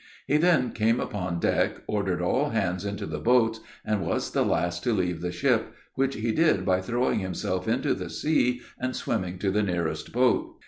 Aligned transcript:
He 0.25 0.37
then 0.37 0.71
came 0.71 0.99
upon 0.99 1.39
deck, 1.39 1.83
ordered 1.85 2.23
all 2.23 2.49
hands 2.49 2.85
into 2.85 3.05
the 3.05 3.19
boats, 3.19 3.59
and 3.85 4.01
was 4.01 4.31
the 4.31 4.43
last 4.43 4.83
to 4.85 4.93
leave 4.93 5.21
the 5.21 5.31
ship, 5.31 5.75
which 5.93 6.15
he 6.15 6.31
did 6.31 6.65
by 6.65 6.81
throwing 6.81 7.19
himself 7.19 7.67
into 7.67 7.93
the 7.93 8.09
sea, 8.09 8.61
and 8.79 8.95
swimming 8.95 9.37
to 9.37 9.51
the 9.51 9.61
nearest 9.61 10.11
boat! 10.11 10.55